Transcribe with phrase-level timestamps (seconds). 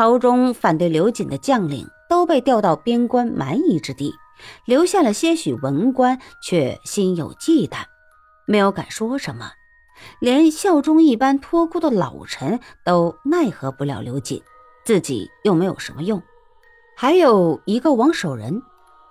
[0.00, 4.14] 朝中反对刘瑾的将领都被调到边关蛮夷之地，
[4.64, 7.82] 留下了些许文官，却心有忌惮，
[8.46, 9.50] 没有敢说什么。
[10.18, 14.42] 连孝忠一般托孤的老臣都奈何不了刘瑾，
[14.86, 16.22] 自己又没有什么用。
[16.96, 18.62] 还有一个王守仁，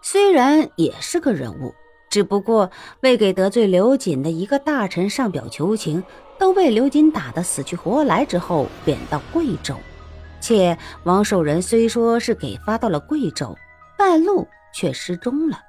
[0.00, 1.74] 虽然也是个人物，
[2.08, 2.70] 只不过
[3.02, 6.02] 为给得罪刘瑾的一个大臣上表求情，
[6.38, 9.76] 都被刘瑾打得死去活来之后贬到贵州。
[10.48, 13.54] 且王守仁虽说是给发到了贵州，
[13.98, 15.60] 半路却失踪了，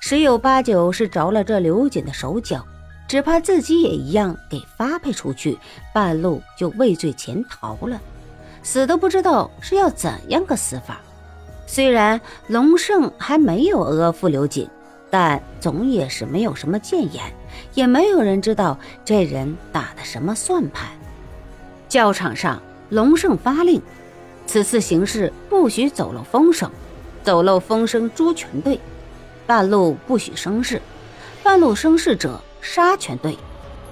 [0.00, 2.66] 十有八九是着了这刘瑾的手脚，
[3.06, 5.56] 只怕自己也一样给发配出去，
[5.94, 8.00] 半路就畏罪潜逃了，
[8.64, 11.00] 死都不知道是要怎样个死法。
[11.68, 14.68] 虽然龙胜还没有阿附刘瑾，
[15.08, 17.22] 但总也是没有什么谏言，
[17.74, 20.88] 也没有人知道这人打的什么算盘。
[21.88, 23.80] 教场上，龙胜发令：
[24.52, 26.68] 此次行事不许走漏风声，
[27.22, 28.76] 走漏风声诛全队；
[29.46, 30.82] 半路不许生事，
[31.40, 33.36] 半路生事者杀全队；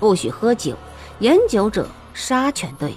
[0.01, 0.75] 不许喝酒，
[1.21, 2.93] 饮酒者杀全队。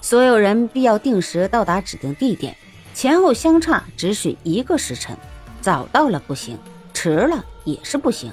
[0.00, 2.56] 所有人必要定时到达指定地点。
[2.92, 5.16] 前后相差只许一个时辰，
[5.60, 6.58] 早到了不行，
[6.92, 8.32] 迟了也是不行。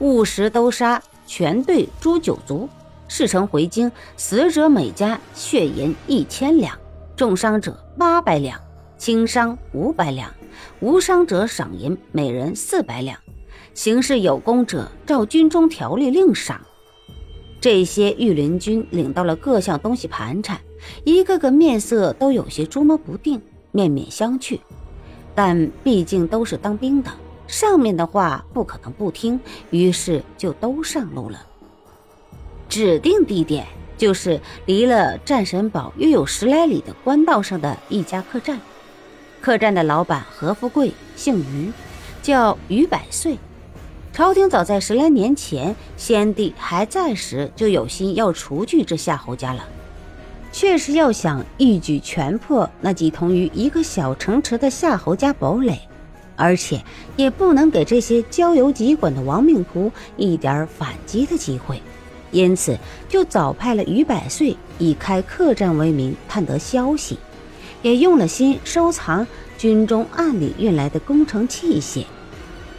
[0.00, 2.68] 误时都杀，全队诛九族。
[3.08, 6.78] 事成回京，死者每家血银一千两，
[7.22, 8.60] 重伤者八百两，
[8.98, 10.28] 轻伤五百两，
[10.80, 13.16] 无伤者赏银每人四百两。
[13.74, 16.60] 行事有功者，照军中条例另赏。
[17.60, 20.58] 这些御林军领到了各项东西盘缠，
[21.04, 23.40] 一个个面色都有些捉摸不定。
[23.70, 24.58] 面面相觑，
[25.32, 27.10] 但毕竟都是当兵的，
[27.46, 29.38] 上面的话不可能不听，
[29.70, 31.46] 于是就都上路了。
[32.68, 33.64] 指定地点
[34.02, 38.58] 就是离了战神堡约有十来里的官道上的一家客栈。
[39.40, 41.70] 客栈的老板何富贵，姓于，
[42.20, 43.38] 叫于百岁。
[44.12, 49.64] 朝廷早在十来年前，先帝还在时，就有心要除去这夏侯家了。
[50.50, 55.80] 确实要想一举全破那几同于一个小城池的夏侯家堡垒，
[56.34, 56.82] 而且
[57.14, 61.80] 也不能给这些交游籍管的亡命徒一点反击的机会，
[62.32, 62.76] 因此
[63.08, 67.16] 就早派了于百岁以开客栈为名探得消息，
[67.82, 69.24] 也用了心收藏
[69.56, 72.04] 军中暗里运来的工程器械。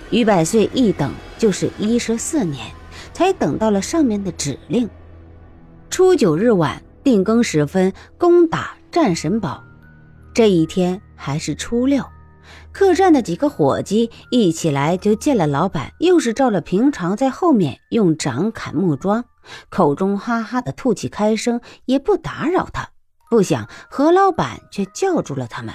[0.09, 2.66] 于百岁一等就是一十四年，
[3.13, 4.90] 才等到了上面的指令。
[5.90, 6.84] 初九日晚。
[7.03, 9.62] 定更时分，攻打战神堡。
[10.34, 12.02] 这一天还是初六，
[12.72, 19.25] 客栈的几个伙计一起来就见了老板，又是照了平常在后面用掌砍木桩，
[19.70, 22.90] 口中哈哈的吐气开声，也不打扰他。
[23.30, 25.74] 不想何老板却叫住了他们，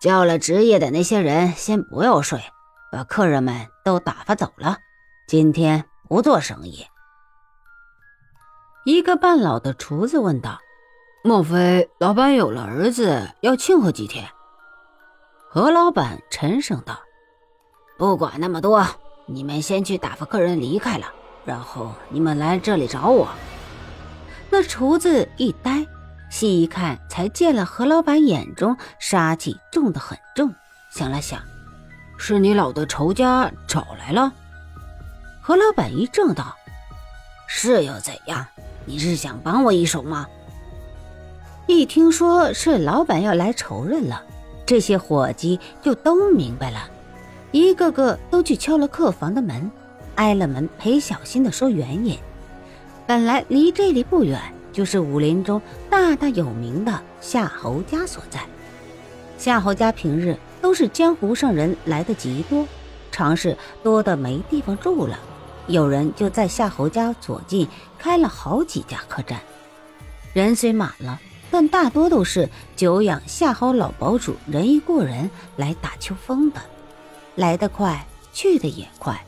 [0.00, 2.40] 叫了值夜的那些人先不要睡，
[2.90, 4.78] 把客人们都打发走了，
[5.28, 6.84] 今天不做生意。
[8.84, 10.58] 一个半老的厨子问道
[11.22, 14.28] ：“莫非老板有了儿子，要庆贺几天？”
[15.50, 16.98] 何老板沉声道
[17.98, 18.84] ：“不管那么多，
[19.26, 21.12] 你们先去打发客人离开了，
[21.44, 23.28] 然后你们来这里找我。”
[24.50, 25.86] 那厨子一呆，
[26.30, 30.54] 细一看，才见了何老板眼中杀气重得很重。
[30.90, 31.40] 想了想，
[32.18, 34.32] 是你老的仇家找来了。
[35.40, 36.56] 何老板一怔道
[37.46, 38.46] ：“是又怎样？”
[38.86, 40.26] 你是想帮我一手吗？
[41.66, 44.22] 一听说是老板要来仇人了，
[44.64, 46.88] 这些伙计就都明白了，
[47.52, 49.70] 一个个都去敲了客房的门，
[50.18, 52.18] 挨了门陪小心的说原因。
[53.06, 54.40] 本来离这里不远，
[54.72, 58.40] 就是武林中大大有名的夏侯家所在。
[59.38, 62.66] 夏侯家平日都是江湖上人来的极多，
[63.12, 65.18] 常是多的没地方住了。
[65.68, 67.68] 有人就在夏侯家左近
[67.98, 69.38] 开了好几家客栈，
[70.32, 76.60] 人虽满了，但大多都是久仰夏侯老堡主仁义过人来打秋风的，
[77.36, 79.22] 来得快，去的也快，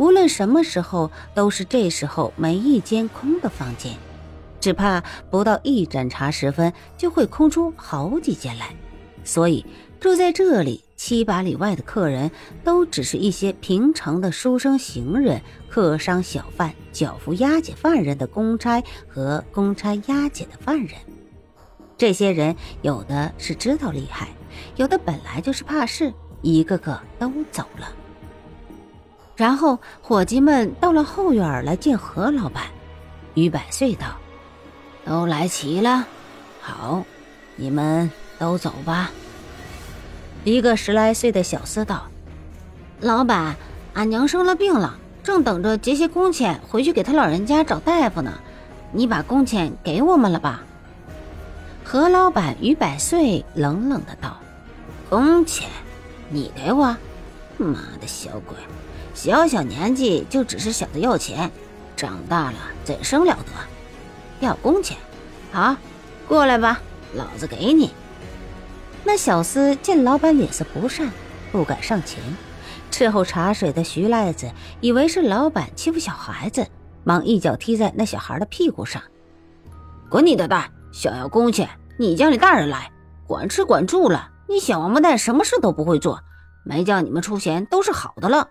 [0.00, 3.94] 无论什么时候都是这时候没一间空的房间，
[4.58, 8.74] 只怕不到一盏茶时分就会空出好几间来，
[9.24, 9.66] 所以
[10.00, 10.82] 住在这里。
[10.96, 12.30] 七八里外的客人
[12.62, 20.90] 都只是一些平常的书生行人、客商小贩、脚夫押解犯人的公差和公差押解的犯人。
[21.96, 24.28] 这些人有的是知道厉害，
[24.76, 26.12] 有的本来就是怕事，
[26.42, 27.88] 一个个都走了。
[29.40, 32.64] 然后伙计们到了后院来见何老板，
[33.32, 34.08] 于百岁道
[35.02, 36.04] ：“都来齐了，
[36.60, 37.02] 好，
[37.56, 39.10] 你们都走吧。”
[40.44, 42.02] 一个十来岁的小厮道
[43.00, 43.56] ：“老板，
[43.94, 48.38] 俺娘生了病了，正等着结些工钱回去给她老人家找大夫呢。
[48.92, 50.62] 你把工钱给我们了吧？”
[51.82, 54.36] 何老板于百岁冷冷的道
[55.08, 55.70] ：“工钱，
[56.28, 56.94] 你给我？
[57.56, 58.54] 妈的小鬼，
[59.14, 61.50] 小小年纪就只是晓得要钱，
[61.96, 64.46] 长大了怎生了得？
[64.46, 64.96] 要工钱？
[65.52, 65.76] 好，
[66.26, 66.80] 过来吧，
[67.14, 67.90] 老子给你。”
[69.04, 71.10] 那小厮见老板脸色不善，
[71.50, 72.22] 不敢上前。
[72.90, 76.66] 伺候茶水的徐赖子以为是老板欺负小孩子，
[77.02, 79.02] 忙一脚踢在那小孩的屁股上
[80.10, 80.70] ：“滚你的蛋！
[80.92, 81.68] 想要工钱，
[81.98, 82.90] 你叫你大人来，
[83.26, 84.30] 管吃管住了。
[84.48, 86.20] 你小王八蛋什么事都不会做，
[86.64, 88.48] 没叫你们出钱都是好的了。”